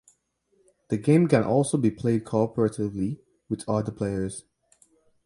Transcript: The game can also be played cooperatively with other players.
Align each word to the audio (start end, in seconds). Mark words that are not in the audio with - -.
The 0.89 0.97
game 0.97 1.27
can 1.27 1.43
also 1.43 1.77
be 1.77 1.91
played 1.91 2.23
cooperatively 2.25 3.19
with 3.49 3.69
other 3.69 3.91
players. 3.91 4.45